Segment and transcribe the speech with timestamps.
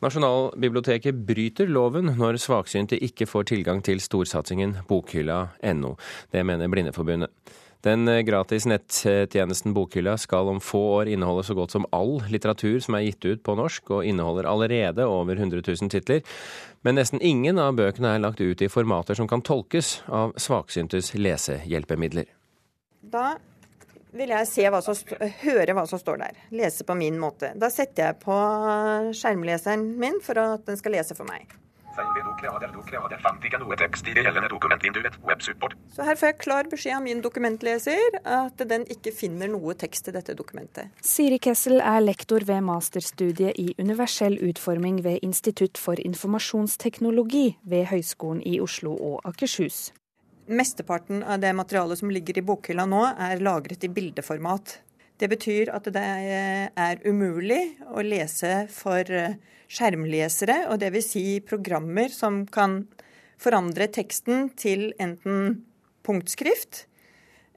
[0.00, 5.96] Nasjonalbiblioteket bryter loven når svaksynte ikke får tilgang til storsatsingen bokhylla.no.
[6.32, 7.30] Det mener Blindeforbundet.
[7.84, 12.96] Den gratis nettjenesten Bokhylla skal om få år inneholde så godt som all litteratur som
[12.96, 16.20] er gitt ut på norsk, og inneholder allerede over 100 000 titler.
[16.84, 21.14] Men nesten ingen av bøkene er lagt ut i formater som kan tolkes av svaksyntes
[21.16, 22.28] lesehjelpemidler.
[23.00, 23.38] Da
[24.12, 24.98] vil jeg se hva som,
[25.44, 26.44] høre hva som står der.
[26.54, 27.52] Lese på min måte.
[27.58, 28.36] Da setter jeg på
[29.16, 31.50] skjermleseren min for at den skal lese for meg.
[35.90, 40.08] Så her får jeg klar beskjed av min dokumentleser at den ikke finner noe tekst
[40.08, 40.94] i dette dokumentet.
[41.04, 48.42] Siri Kessel er lektor ved masterstudiet i universell utforming ved Institutt for informasjonsteknologi ved Høgskolen
[48.46, 49.90] i Oslo og Akershus.
[50.50, 54.80] Mesteparten av det materialet som ligger i bokhylla nå, er lagret i bildeformat.
[55.20, 59.06] Det betyr at det er umulig å lese for
[59.70, 61.10] skjermlesere, og dvs.
[61.12, 62.80] Si programmer som kan
[63.40, 65.60] forandre teksten til enten
[66.06, 66.86] punktskrift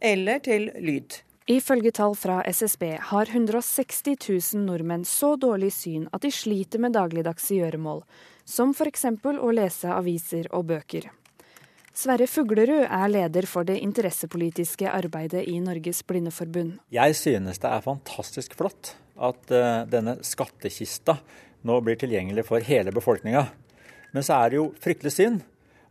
[0.04, 1.24] eller til lyd.
[1.50, 6.96] Ifølge tall fra SSB har 160 000 nordmenn så dårlig syn at de sliter med
[6.96, 8.06] dagligdagse gjøremål,
[8.46, 9.10] som f.eks.
[9.26, 11.10] å lese aviser og bøker.
[11.94, 16.80] Sverre Fuglerud er leder for det interessepolitiske arbeidet i Norges Blindeforbund.
[16.90, 21.20] Jeg synes det er fantastisk flott at uh, denne skattkista
[21.62, 23.44] nå blir tilgjengelig for hele befolkninga.
[24.10, 25.44] Men så er det jo fryktelig synd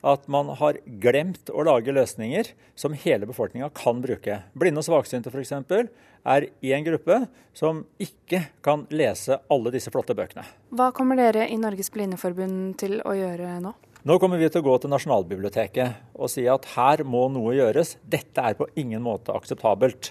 [0.03, 4.41] at man har glemt å lage løsninger som hele befolkninga kan bruke.
[4.59, 5.55] Blinde og svaksynte f.eks.
[5.55, 7.21] er i en gruppe
[7.55, 10.43] som ikke kan lese alle disse flotte bøkene.
[10.75, 13.77] Hva kommer dere i Norges Blindeforbund til å gjøre nå?
[14.03, 17.95] Nå kommer vi til å gå til Nasjonalbiblioteket og si at her må noe gjøres.
[18.03, 20.09] Dette er på ingen måte akseptabelt.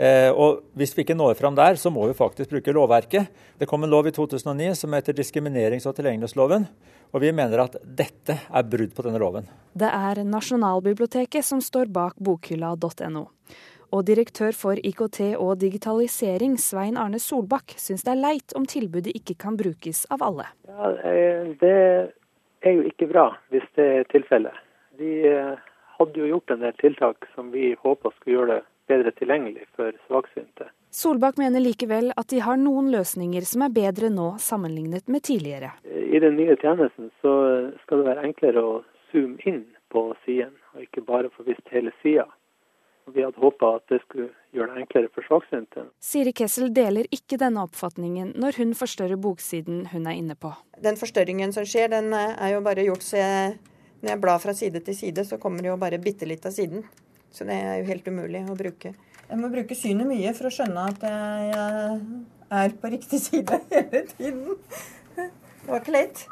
[0.00, 3.28] Eh, og Hvis vi ikke når fram der, så må vi faktisk bruke lovverket.
[3.60, 6.64] Det kom en lov i 2009 som heter diskriminerings- og tilgjengelighetsloven.
[7.12, 9.44] Og vi mener at dette er brudd på denne loven.
[9.76, 13.26] Det er Nasjonalbiblioteket som står bak bokhylla.no.
[13.92, 19.12] Og direktør for IKT og digitalisering, Svein Arne Solbakk, syns det er leit om tilbudet
[19.16, 20.48] ikke kan brukes av alle.
[20.68, 21.76] Ja, eh, det
[22.60, 24.56] er jo ikke bra hvis det er tilfellet.
[24.98, 25.54] Vi eh,
[25.98, 29.92] hadde jo gjort en del tiltak som vi håpa skulle gjøre det bedre tilgjengelig for
[30.08, 30.70] svaksynte.
[30.90, 35.74] Solbakk mener likevel at de har noen løsninger som er bedre nå sammenlignet med tidligere.
[35.84, 37.34] I den nye tjenesten så
[37.82, 38.78] skal det være enklere å
[39.10, 42.24] zoome inn på siden, og ikke bare få vist hele sida.
[43.14, 45.86] Vi hadde håpa at det skulle gjøre det enklere for svaksynte.
[46.02, 50.52] Siri Kessel deler ikke denne oppfatningen når hun forstørrer boksiden hun er inne på.
[50.84, 53.58] Den forstørringen som skjer, den eh, er jo bare gjort så jeg,
[54.02, 56.54] når jeg blar fra side til side, så kommer det jo bare bitte litt av
[56.54, 56.86] siden.
[57.34, 58.94] Så det er jo helt umulig å bruke.
[59.28, 62.00] Jeg må bruke synet mye for å skjønne at jeg
[62.62, 64.56] er på riktig side hele tiden.
[65.16, 66.24] Det var ikke lett.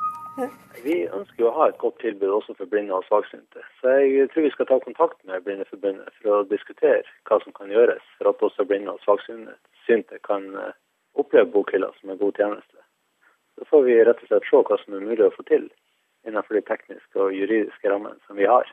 [0.84, 3.62] Vi ønsker jo å ha et godt tilbud også for blinde og svaksynte.
[3.80, 7.72] Så jeg tror vi skal ta kontakt med Blindeforbundet for å diskutere hva som kan
[7.72, 10.76] gjøres for at også blinde og svaksynte kan eh,
[11.16, 12.84] oppleve bokhylla som en god tjeneste.
[13.56, 15.70] Så får vi rett og slett se hva som er mulig å få til
[16.28, 18.68] innenfor de tekniske og juridiske rammene som vi har.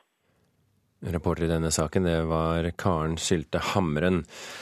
[1.04, 4.22] Reporter i denne saken, det var Karen Sylte Hamren.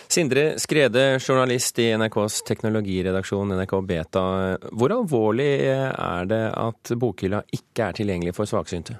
[0.09, 4.25] Sindre Skrede, journalist i NRKs teknologiredaksjon NRK Beta.
[4.73, 8.97] Hvor alvorlig er det at Bokhylla ikke er tilgjengelig for svaksynte?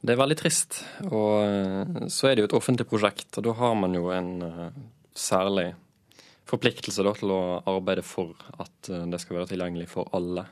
[0.00, 0.80] Det er veldig trist.
[1.10, 4.30] Og eh, så er det jo et offentlig prosjekt, og da har man jo en
[4.46, 4.78] eh,
[5.16, 5.72] særlig
[6.46, 10.46] forpliktelse da, til å arbeide for at eh, det skal være tilgjengelig for alle.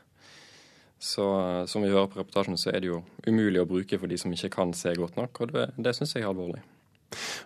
[1.04, 1.24] Så
[1.68, 4.32] som vi hører på reportasjen, så er det jo umulig å bruke for de som
[4.32, 6.62] ikke kan se godt nok, og det, det syns jeg er alvorlig.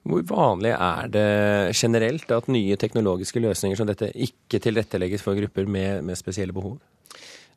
[0.07, 1.27] Hvor vanlig er det
[1.77, 6.79] generelt at nye teknologiske løsninger som dette ikke tilrettelegges for grupper med, med spesielle behov?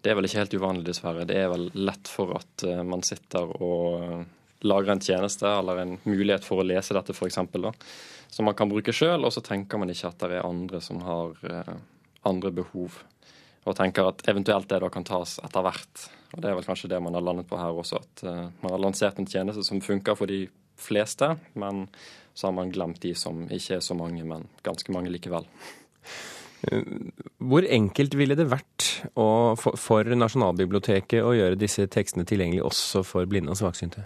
[0.01, 1.27] Det er vel ikke helt uvanlig, dessverre.
[1.29, 5.95] Det er vel lett for at eh, man sitter og lager en tjeneste eller en
[6.09, 7.39] mulighet for å lese dette, f.eks.,
[8.31, 11.01] som man kan bruke sjøl, og så tenker man ikke at det er andre som
[11.05, 11.73] har eh,
[12.27, 13.01] andre behov
[13.67, 16.07] og tenker at eventuelt det da kan tas etter hvert.
[16.33, 18.73] Og Det er vel kanskje det man har landet på her også, at uh, man
[18.73, 20.45] har lansert en tjeneste som funker for de
[20.81, 21.85] fleste, men
[22.33, 25.45] så har man glemt de som ikke er så mange, men ganske mange likevel.
[27.41, 28.87] Hvor enkelt ville det vært
[29.17, 34.05] å, for, for Nasjonalbiblioteket å gjøre disse tekstene tilgjengelig også for blinde og svaksynte?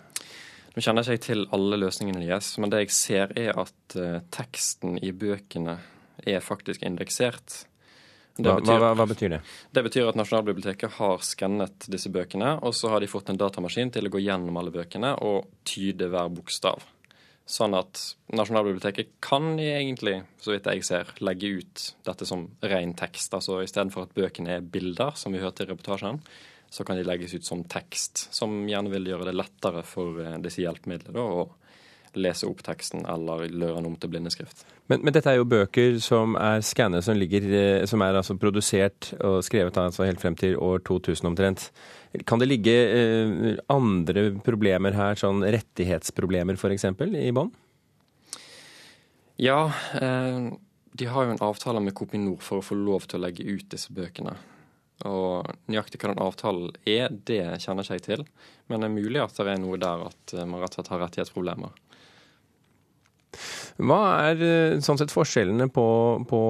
[0.75, 4.19] Nå kjenner jeg ikke til alle løsningene deres, men det jeg ser er at uh,
[4.35, 5.77] teksten i bøkene
[6.25, 7.65] er faktisk indeksert.
[8.35, 9.37] Hva, betyr, hva, hva, betyr det?
[9.71, 13.93] Det betyr at Nasjonalbiblioteket har skannet disse bøkene, og så har de fått en datamaskin
[13.95, 16.83] til å gå gjennom alle bøkene og tyde hver bokstav.
[17.47, 18.01] Sånn at
[18.35, 23.37] Nasjonalbiblioteket kan egentlig, så vidt jeg ser, legge ut dette som ren tekst.
[23.37, 26.19] Altså istedenfor at bøkene er bilder, som vi hørte i reportasjen,
[26.67, 30.39] så kan de legges ut som tekst, som gjerne vil gjøre det lettere for eh,
[30.43, 31.45] disse hjelpemidlene å
[32.19, 34.65] lese opp teksten eller gjøre den om til blindeskrift.
[34.91, 38.37] Men, men, dette er jo bøker som er skannet, som, ligger, eh, som er altså
[38.37, 41.69] produsert og skrevet altså helt frem til år 2000 omtrent.
[42.29, 47.53] Kan det ligge eh, andre problemer her, sånn rettighetsproblemer f.eks., i bånn?
[49.41, 50.51] Ja, eh,
[50.95, 53.65] de har jo en avtale med Kopinor for å få lov til å legge ut
[53.73, 54.37] disse bøkene.
[55.09, 58.23] Og nøyaktig hva den avtalen er, det kjenner ikke jeg til.
[58.69, 61.03] Men det er mulig at det er noe der at man rett og slett har
[61.03, 61.73] rettighetsproblemer.
[63.75, 63.99] Hva
[64.29, 65.87] er eh, sånn sett forskjellene på,
[66.29, 66.41] på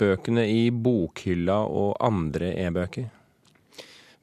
[0.00, 3.10] bøkene i bokhylla og andre e-bøker?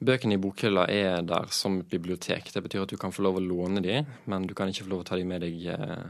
[0.04, 2.50] Bøkene i bokhylla er der som et bibliotek.
[2.50, 4.92] Det betyr at du kan få lov å låne de, men du kan ikke få
[4.96, 6.08] lov å ta de med deg eh,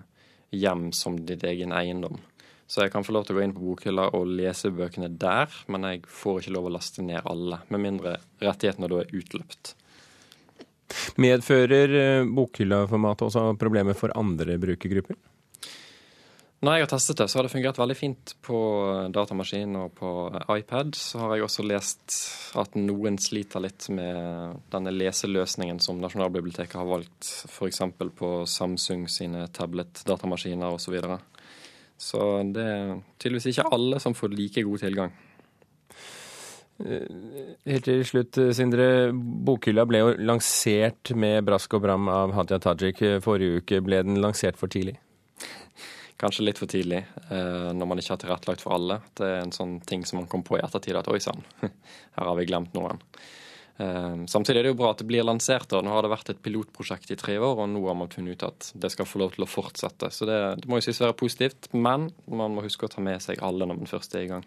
[0.56, 2.16] hjem som ditt egen eiendom.
[2.66, 5.52] Så jeg kan få lov til å gå inn på bokhylla og lese bøkene der,
[5.68, 9.74] men jeg får ikke lov å laste ned alle, med mindre rettighetene da er utløpt.
[11.20, 15.20] Medfører eh, bokhyllaformatet også problemer for andre brukergrupper?
[16.64, 18.58] Når jeg har testet det, så har det fungert veldig fint på
[19.12, 20.10] datamaskin og på
[20.54, 20.94] iPad.
[20.96, 22.14] Så har jeg også lest
[22.60, 27.82] at noen sliter litt med denne leseløsningen som Nasjonalbiblioteket har valgt, f.eks.
[28.16, 30.86] på Samsung sine tablet-datamaskiner osv.
[30.86, 31.20] Så, videre.
[32.00, 32.24] så
[32.54, 35.14] det er tydeligvis ikke alle som får like god tilgang.
[36.80, 37.08] Eh,
[37.68, 39.10] helt til slutt, Sindre.
[39.12, 43.84] Bokhylla ble jo lansert med brask og bram av Hadia Tajik forrige uke.
[43.84, 44.96] Ble den lansert for tidlig?
[46.20, 49.00] Kanskje litt for tidlig eh, når man ikke har tilrettelagt for alle.
[49.16, 52.30] Det er en sånn ting som man kom på i ettertid at oi sann, her
[52.30, 53.02] har vi glemt noen.
[53.76, 55.72] Eh, samtidig er det jo bra at det blir lansert.
[55.74, 58.38] og Nå har det vært et pilotprosjekt i tre år, og nå har man funnet
[58.38, 60.12] ut at det skal få lov til å fortsette.
[60.14, 63.22] Så det, det må jo sies være positivt, men man må huske å ta med
[63.24, 64.46] seg alle når man først er i gang.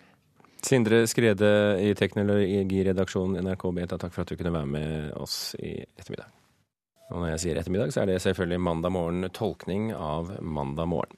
[0.63, 1.49] Sindre Skrede
[1.85, 6.36] i Teknologiredaksjonen NRK Beta, takk for at du kunne være med oss i ettermiddag.
[7.07, 11.15] Og når jeg sier ettermiddag, så er det selvfølgelig mandag morgen, tolkning av mandag morgen.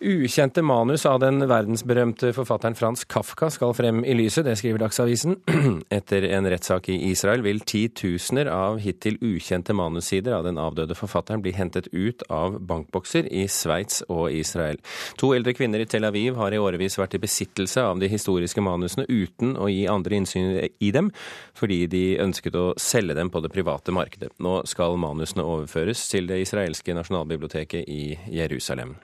[0.00, 5.38] Ukjente manus av den verdensberømte forfatteren Frans Kafka skal frem i lyset, det skriver Dagsavisen.
[5.96, 11.40] Etter en rettssak i Israel vil titusener av hittil ukjente manussider av den avdøde forfatteren
[11.40, 14.82] bli hentet ut av bankbokser i Sveits og Israel.
[15.16, 18.60] To eldre kvinner i Tel Aviv har i årevis vært i besittelse av de historiske
[18.60, 21.08] manusene uten å gi andre innsyn i dem,
[21.56, 24.34] fordi de ønsket å selge dem på det private markedet.
[24.44, 28.98] Nå skal manusene overføres til det israelske nasjonalbiblioteket i Jerusalem.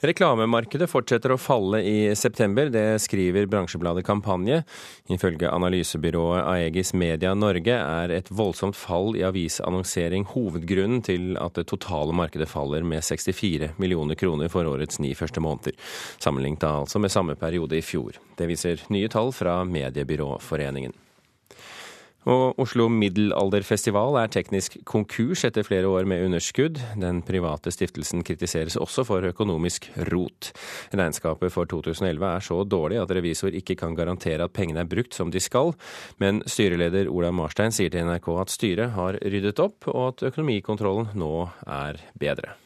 [0.00, 4.62] Reklamemarkedet fortsetter å falle i september, det skriver bransjebladet Kampanje.
[5.12, 11.66] Ifølge analysebyrået Aegis Media Norge er et voldsomt fall i avisannonsering hovedgrunnen til at det
[11.68, 15.76] totale markedet faller med 64 millioner kroner for årets ni første måneder,
[16.16, 18.16] sammenlignet altså med samme periode i fjor.
[18.40, 20.96] Det viser nye tall fra Mediebyråforeningen.
[22.28, 26.76] Og Oslo Middelalderfestival er teknisk konkurs etter flere år med underskudd.
[27.00, 30.52] Den private stiftelsen kritiseres også for økonomisk rot.
[30.92, 35.16] Regnskapet for 2011 er så dårlig at revisor ikke kan garantere at pengene er brukt
[35.16, 35.72] som de skal,
[36.20, 41.14] men styreleder Ola Marstein sier til NRK at styret har ryddet opp, og at økonomikontrollen
[41.16, 42.58] nå er bedre.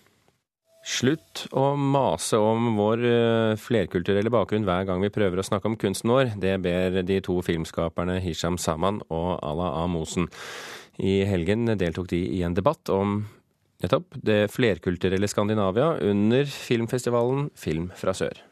[0.85, 5.79] Slutt å mase om vår eh, flerkulturelle bakgrunn hver gang vi prøver å snakke om
[5.81, 6.35] kunsten vår.
[6.41, 9.87] Det ber de to filmskaperne Hisham Saman og Ala A.
[9.89, 10.29] Mosen.
[11.01, 13.23] I helgen deltok de i en debatt om
[13.81, 18.45] nettopp det flerkulturelle Skandinavia under filmfestivalen Film fra sør.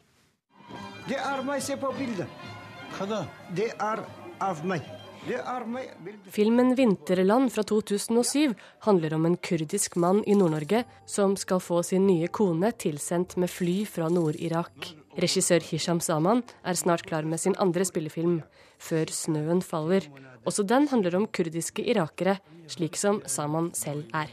[1.05, 2.49] Det er meg, se på bildet.
[2.97, 3.23] Hva da?
[3.53, 4.05] Det er
[4.41, 5.02] av meg.
[5.23, 12.03] Filmen 'Vinterland' fra 2007 handler om en kurdisk mann i Nord-Norge som skal få sin
[12.07, 14.89] nye kone tilsendt med fly fra Nord-Irak.
[15.15, 18.41] Regissør Hisham Saman er snart klar med sin andre spillefilm,
[18.79, 20.09] 'Før snøen faller'.
[20.45, 24.27] Også den handler om kurdiske irakere, slik som Saman selv er.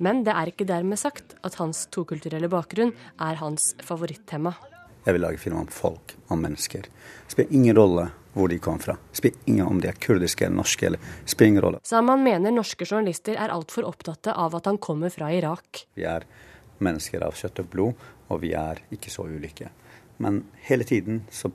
[0.00, 4.54] Men det er ikke dermed sagt at hans tokulturelle bakgrunn er hans favorittema.
[5.06, 6.82] Jeg vil lage film om folk, om mennesker.
[6.82, 8.96] Det spiller ingen rolle hvor de kom fra.
[9.12, 10.86] Spiller ingen om de er kurdiske eller norske.
[10.86, 11.80] eller spiller ingen rolle.
[11.84, 15.86] Saman mener norske journalister er altfor opptatt av at han kommer fra Irak.
[15.94, 16.26] Vi er
[16.82, 19.70] mennesker av kjøtt og blod, og vi er ikke så ulike.
[20.22, 21.50] Men hele tiden så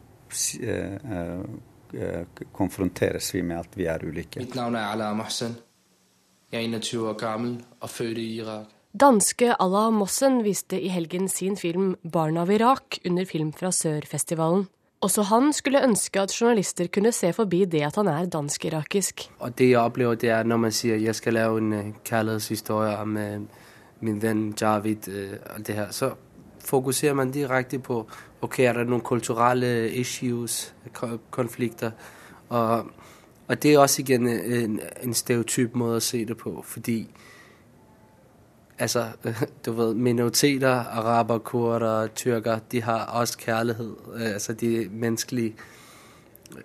[0.62, 4.40] eh, eh, konfronteres vi med at vi er ulike.
[4.44, 5.58] Mitt navn er Ala Mohsen.
[6.52, 8.74] Jeg er 21 år gammel og født i Irak.
[8.98, 14.68] Danske Allah Mossen viste i helgen sin film 'Barn av Irak' under Film fra Sør-festivalen.
[15.02, 19.30] Også han skulle ønske at journalister kunne se forbi det at han er dansk-irakisk.
[19.40, 23.06] Og Det jeg opplever, det er når man sier jeg skal lage en uh, kjærlighetshistorie
[23.06, 23.48] med
[24.02, 25.10] min venn Javid,
[25.56, 26.14] og det her, så
[26.66, 28.08] fokuserer man direkte på
[28.42, 30.74] ok, er det noen kulturelle issues,
[31.32, 31.92] konflikter.
[32.50, 32.86] Og
[33.48, 37.00] Og det er også igjen en, en stereotyp måte å se det på, fordi
[38.80, 39.08] altså,
[39.66, 43.96] du ved, minoriteter, araber, kurder, tyrker, de har også kjærlighet.
[44.34, 45.56] Altså de menneskelige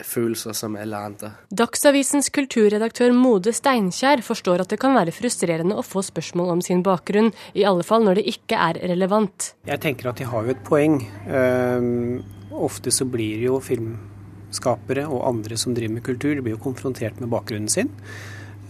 [0.06, 1.32] følelser som alle andre.
[1.50, 6.84] Dagsavisens kulturredaktør Mode Steinkjer forstår at det kan være frustrerende å få spørsmål om sin
[6.86, 9.52] bakgrunn, i alle fall når det ikke er relevant.
[9.68, 11.00] Jeg tenker at de har jo et poeng.
[11.26, 16.64] Um, ofte så blir jo filmskapere og andre som driver med kultur, de blir jo
[16.70, 17.90] konfrontert med bakgrunnen sin.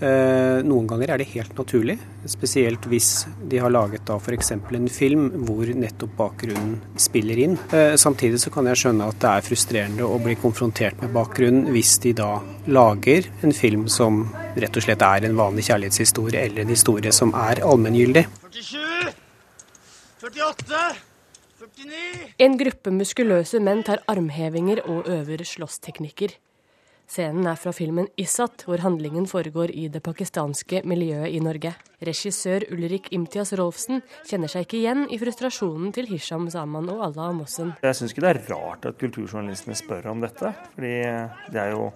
[0.03, 1.95] Eh, noen ganger er det helt naturlig,
[2.27, 3.11] spesielt hvis
[3.49, 4.51] de har laget da f.eks.
[4.57, 7.55] en film hvor nettopp bakgrunnen spiller inn.
[7.71, 11.71] Eh, samtidig så kan jeg skjønne at det er frustrerende å bli konfrontert med bakgrunnen
[11.71, 12.33] hvis de da
[12.67, 14.25] lager en film som
[14.59, 18.27] rett og slett er en vanlig kjærlighetshistorie, eller en historie som er allmenngyldig.
[18.51, 19.15] 47,
[20.27, 20.85] 48,
[21.63, 26.35] 49 En gruppe muskuløse menn tar armhevinger og øver slåssteknikker.
[27.11, 31.75] Scenen er fra filmen 'Isat', hvor handlingen foregår i det pakistanske miljøet i Norge.
[32.01, 37.35] Regissør Ulrik Imtias Rolfsen kjenner seg ikke igjen i frustrasjonen til Hisham Zaman og Allah
[37.37, 37.75] Mossen.
[37.83, 40.95] Jeg syns ikke det er rart at kulturjournalistene spør om dette, fordi
[41.53, 41.93] det er jo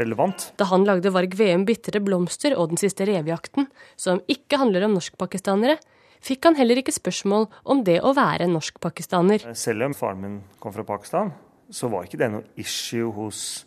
[0.00, 0.52] relevant.
[0.56, 4.94] Da han lagde Varg VM 'Bitre blomster' og 'Den siste revejakten', som ikke handler om
[4.94, 5.78] norskpakistanere,
[6.20, 9.54] fikk han heller ikke spørsmål om det å være norskpakistaner.
[9.54, 11.32] Selv om faren min kom fra Pakistan,
[11.70, 13.66] så var ikke det noe issue hos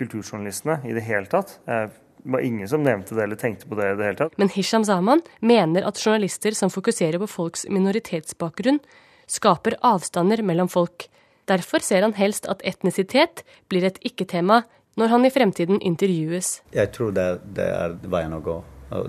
[0.00, 1.58] kulturjournalistene i det hele tatt.
[1.66, 4.34] Det var ingen som nevnte det eller tenkte på det i det hele tatt.
[4.40, 8.82] Men Hisham Zaman mener at journalister som fokuserer på folks minoritetsbakgrunn,
[9.30, 11.08] skaper avstander mellom folk.
[11.48, 14.62] Derfor ser han helst at etnisitet blir et ikke-tema
[15.00, 16.60] når han i fremtiden intervjues.
[16.74, 18.58] Jeg tror det, det er veien å gå.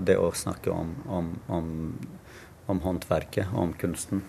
[0.06, 1.66] Det å snakke om, om, om,
[2.70, 4.22] om håndverket, om kunsten.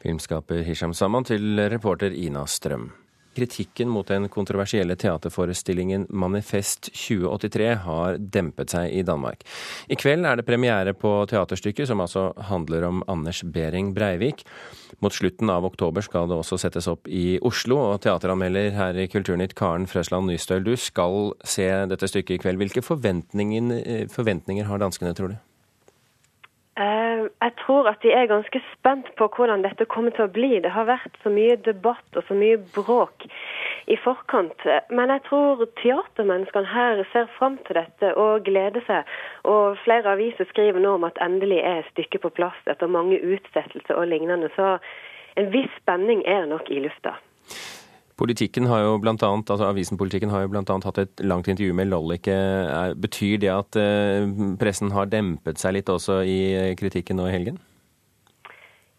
[0.00, 2.88] Filmskaper Hisham Saman til reporter Ina Strøm.
[3.40, 9.46] Kritikken mot den kontroversielle teaterforestillingen Manifest 2083 har dempet seg i Danmark.
[9.88, 14.44] I kveld er det premiere på teaterstykket, som altså handler om Anders Behring Breivik.
[15.00, 19.08] Mot slutten av oktober skal det også settes opp i Oslo, og teateranmelder her i
[19.08, 22.60] Kulturnytt Karen Frøsland Nystøl, du skal se dette stykket i kveld.
[22.60, 25.38] Hvilke forventninger, eh, har danskene, tror du?
[26.78, 30.52] Eh, jeg tror at de er ganske spent på hvordan dette kommer til å bli.
[30.62, 33.26] Det har vært så mye debatt og så mye bråk
[33.90, 34.66] i forkant.
[34.90, 39.10] Men jeg tror teatermenneskene her ser fram til dette og gleder seg.
[39.50, 43.98] Og flere aviser skriver nå om at endelig er stykket på plass etter mange utsettelser
[43.98, 44.52] og lignende.
[44.54, 44.76] Så
[45.40, 47.18] en viss spenning er nok i lufta.
[48.20, 50.62] Politikken har jo blant annet, altså Avisen Politikken har jo bl.a.
[50.84, 52.36] hatt et langt intervju med Lollike.
[53.00, 54.28] Betyr det at eh,
[54.60, 57.56] pressen har dempet seg litt også i kritikken nå i helgen?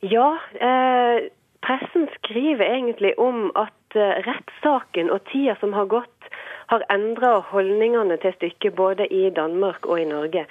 [0.01, 1.29] Ja, eh,
[1.61, 6.09] pressen skriver egentlig om at eh, rettssaken og tida som har gått,
[6.73, 10.47] har endra holdningene til stykket både i Danmark og i Norge.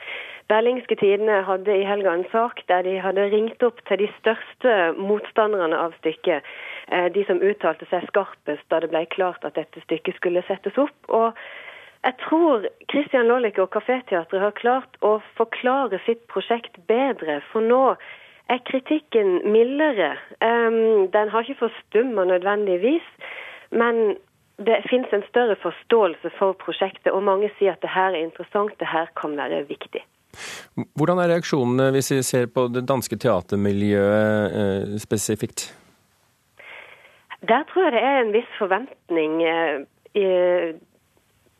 [0.50, 4.74] Berlingske Tidene hadde i helga en sak der de hadde ringt opp til de største
[4.98, 6.46] motstanderne av stykket.
[6.90, 10.78] Eh, de som uttalte seg skarpest da det ble klart at dette stykket skulle settes
[10.80, 10.96] opp.
[11.08, 11.36] Og
[12.02, 17.38] jeg tror Christian Lollicke og Kaféteatret har klart å forklare sitt prosjekt bedre.
[17.52, 17.94] For nå
[18.50, 20.16] er kritikken mildere.
[20.40, 23.06] Den har ikke forstumma nødvendigvis.
[23.70, 24.16] Men
[24.58, 28.74] det finnes en større forståelse for prosjektet, og mange sier at det her er interessant,
[28.80, 30.02] det her kan være viktig.
[30.98, 35.70] Hvordan er reaksjonene hvis vi ser på det danske teatermiljøet eh, spesifikt?
[37.48, 39.42] Der tror jeg det er en viss forventning.
[39.42, 39.76] Eh,
[40.14, 40.26] I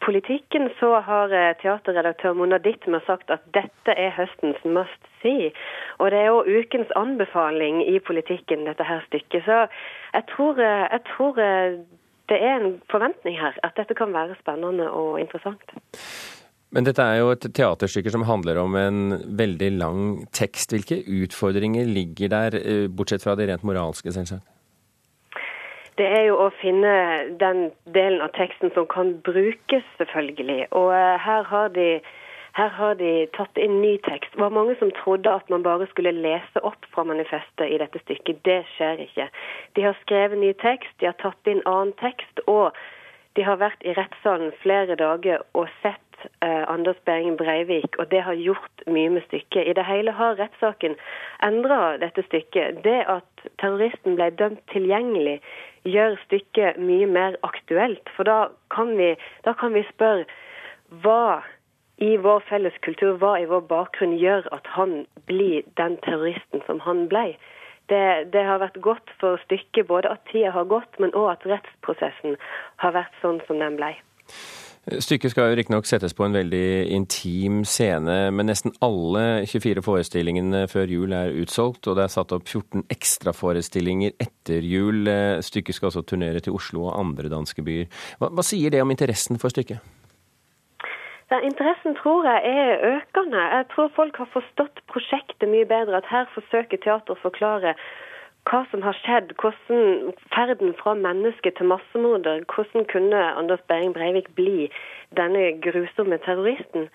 [0.04, 5.52] politikken så har eh, teaterredaktør Mona Dittmer sagt at dette er høstens must see.
[5.98, 9.48] Og det er jo ukens anbefaling i politikken, dette her stykket.
[9.48, 9.62] Så
[10.12, 14.90] jeg tror, eh, jeg tror det er en forventning her, at dette kan være spennende
[14.90, 15.74] og interessant.
[16.70, 19.00] Men dette er jo et teaterstykke som handler om en
[19.38, 20.70] veldig lang tekst.
[20.70, 22.62] Hvilke utfordringer ligger der,
[22.94, 24.46] bortsett fra det rent moralske, selvsagt?
[25.98, 26.94] Det er jo å finne
[27.40, 30.66] den delen av teksten som kan brukes, selvfølgelig.
[30.70, 32.00] Og uh, her har de
[32.58, 34.32] her har de tatt inn ny tekst.
[34.34, 38.02] Det var mange som trodde at man bare skulle lese opp fra manifestet i dette
[38.02, 38.42] stykket.
[38.44, 39.28] Det skjer ikke.
[39.78, 42.74] De har skrevet ny tekst, de har tatt inn annen tekst, og
[43.38, 46.10] de har vært i rettssalen flere dager og sett
[46.42, 49.68] uh, Anders Behring Breivik, og det har gjort mye med stykket.
[49.70, 50.98] I det hele har rettssaken
[51.46, 52.82] endra dette stykket.
[52.84, 55.38] Det at terroristen ble dømt tilgjengelig,
[55.88, 58.08] gjør stykket mye mer aktuelt.
[58.16, 59.14] For da kan vi,
[59.46, 60.26] da kan vi spørre
[61.04, 61.42] hva
[62.00, 66.80] i vår felles kultur, hva i vår bakgrunn gjør at han blir den terroristen som
[66.86, 67.34] han ble?
[67.90, 71.46] Det, det har vært godt for stykket både at tida har gått, men òg at
[71.50, 72.38] rettsprosessen
[72.82, 73.96] har vært sånn som den ble.
[74.88, 80.62] Stykket skal jo riktignok settes på en veldig intim scene, men nesten alle 24 forestillingene
[80.72, 85.04] før jul er utsolgt, og det er satt opp 14 ekstraforestillinger etter jul.
[85.44, 87.90] Stykket skal også turnere til Oslo og andre danske byer.
[88.18, 89.84] Hva, hva sier det om interessen for stykket?
[91.30, 93.38] Ja, interessen tror jeg er økende.
[93.38, 96.00] Jeg tror folk har forstått prosjektet mye bedre.
[96.00, 97.76] At her forsøker teater å forklare
[98.50, 104.32] hva som har skjedd, hvordan ferden fra menneske til massemorder, hvordan kunne Anders Behring Breivik
[104.34, 104.70] bli
[105.16, 106.88] denne grusomme terroristen.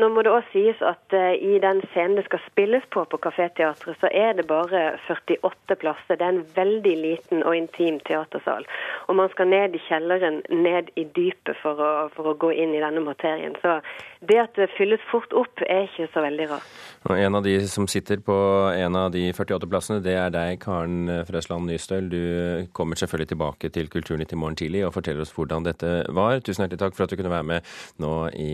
[0.00, 3.20] Nå må det òg sies at uh, i den scenen det skal spilles på på
[3.24, 6.16] Kaféteatret, så er det bare 48 plasser.
[6.16, 8.66] Det er en veldig liten og intim teatersal.
[9.08, 12.74] Og man skal ned i kjelleren, ned i dypet for å, for å gå inn
[12.76, 13.56] i denne materien.
[13.64, 13.80] Så
[14.20, 16.72] det at det fylles fort opp, er ikke så veldig rart.
[17.08, 18.36] Og en av de som sitter på
[18.76, 22.10] en av de 48 plassene, det er deg, Karen Frøsland Nystøl.
[22.12, 26.42] Du kommer selvfølgelig tilbake til Kulturnytt i morgen tidlig og forteller oss hvordan dette var.
[26.44, 28.52] Tusen hjertelig takk for at du kunne være med nå i,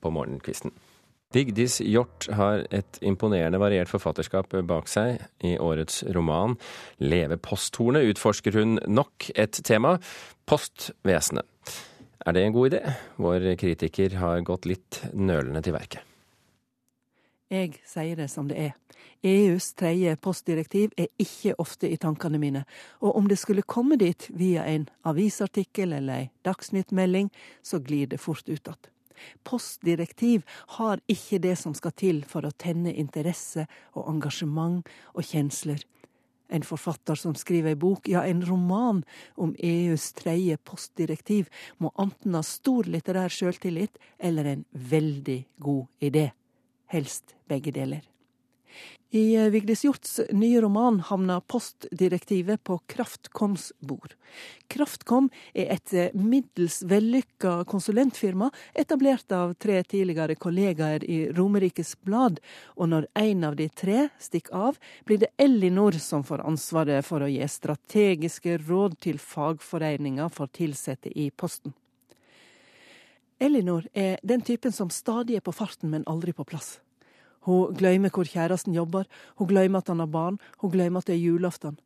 [0.00, 0.74] på morgenkvisten.
[1.30, 5.20] Vigdis Hjort har et imponerende variert forfatterskap bak seg.
[5.46, 6.56] I årets roman
[6.98, 9.94] 'Leve posthornet' utforsker hun nok et tema
[10.50, 11.46] postvesenet.
[12.26, 12.82] Er det en god idé?
[13.16, 16.09] Vår kritiker har gått litt nølende til verket.
[17.50, 18.74] Jeg sier det som det er.
[19.26, 22.62] EUs tredje postdirektiv er ikke ofte i tankene mine,
[23.02, 28.20] og om det skulle komme dit via en avisartikkel eller ei dagsnyttmelding, så glir det
[28.22, 28.90] fort ut igjen.
[29.42, 30.46] Postdirektiv
[30.78, 33.66] har ikke det som skal til for å tenne interesse
[33.98, 35.82] og engasjement og kjensler.
[36.50, 39.02] En forfatter som skriver ei bok, ja, en roman
[39.36, 46.30] om EUs tredje postdirektiv, må enten ha stor litterær sjøltillit eller en veldig god idé
[46.90, 48.06] helst begge deler.
[49.10, 54.14] I Vigdis Hjorts nye roman havna postdirektivet på Kraftkoms bord.
[54.70, 62.38] Kraftkom er et middels vellykka konsulentfirma etablert av tre tidligere kollegaer i Romerikes Blad,
[62.78, 67.26] og når en av de tre stikker av, blir det Ellinor som får ansvaret for
[67.26, 71.74] å gi strategiske råd til fagforeninga for ansatte i Posten.
[73.40, 76.78] Elinor er den typen som stadig er på farten, men aldri på plass.
[77.48, 79.06] Hun glemmer hvor kjæresten jobber,
[79.40, 81.78] hun glemmer at han har barn, hun glemmer at det er julaften.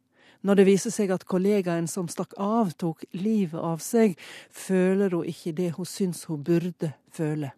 [0.45, 4.19] Når det viser seg at kollegaen som stakk av, tok livet av seg,
[4.51, 7.55] føler hun ikke det hun syns hun burde føle.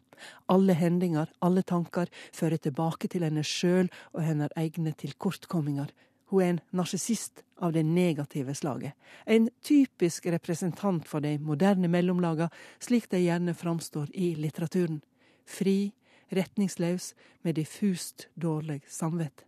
[0.53, 5.91] Alle hendinger, alle tanker, fører tilbake til henne sjøl og hennes egne tilkortkomminger,
[6.31, 8.93] hun er en narsissist av det negative slaget.
[9.25, 15.01] En typisk representant for de moderne mellomlaga, slik de gjerne framstår i litteraturen.
[15.47, 15.93] Fri,
[16.35, 19.45] retningsløs, med diffust dårlig samvett.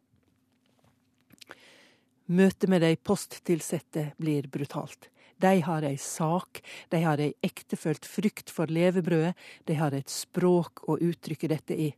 [2.29, 5.09] Møtet med de posttilsette blir brutalt.
[5.39, 10.85] De har ei sak, de har ei ektefølt frykt for levebrødet, de har et språk
[10.91, 11.93] å uttrykke dette i.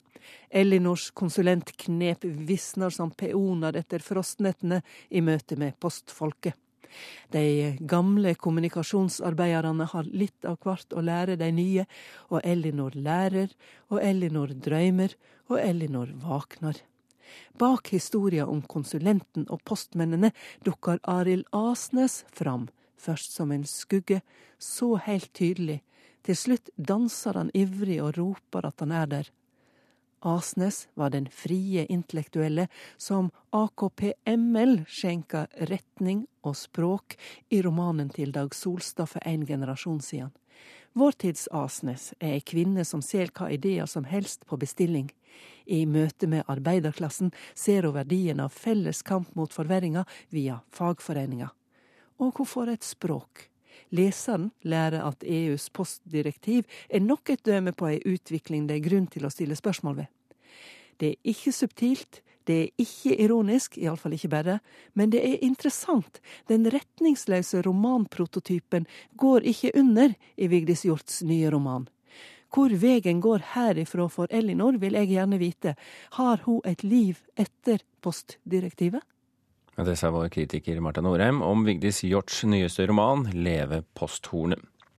[0.50, 6.58] Elinors konsulentknep visner som peoner etter frostnettene i møte med postfolket.
[7.30, 11.86] De gamle kommunikasjonsarbeiderne har litt av hvert å lære de nye,
[12.28, 13.52] og Elinor lærer,
[13.94, 15.14] og Elinor drømmer,
[15.50, 16.82] og Elinor våkner.
[17.54, 20.32] Bak historia om konsulenten og postmennene
[20.66, 22.66] dukker Arild Asnes fram,
[23.00, 24.20] først som en skugge,
[24.58, 25.80] så helt tydelig.
[26.22, 29.30] Til slutt danser han ivrig og roper at han er der.
[30.20, 32.66] Asnes var den frie intellektuelle
[33.00, 37.16] som AKP-ML skjenka retning og språk
[37.48, 40.34] i romanen til Dag Solstad for en generasjon siden.
[40.92, 45.08] Vår tids Asnes er ei kvinne som ser hva ideer som helst på bestilling.
[45.64, 51.48] I møte med arbeiderklassen ser hun verdien av felles kamp mot forverringa via fagforeninga.
[52.20, 53.50] Og hun får et språk
[53.90, 59.08] Leseren lærer at EUs postdirektiv er nok et døme på ei utvikling det er grunn
[59.10, 60.10] til å stille spørsmål ved.
[61.00, 64.58] Det er ikke subtilt, det er ikke ironisk, iallfall ikke bare,
[64.94, 66.20] men det er interessant.
[66.46, 68.86] Den retningsløse romanprototypen
[69.18, 71.88] går ikke under i Vigdis Hjorts nye roman.
[72.50, 75.76] Hvor veien går herifra for Elinor, vil jeg gjerne vite.
[76.18, 79.02] Har hun et liv etter postdirektivet?
[79.80, 84.60] Det sa vår kritiker Marta Norheim om Vigdis Hjorts nyeste roman 'Leve posthornet'.